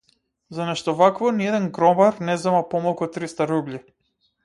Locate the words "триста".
3.19-3.53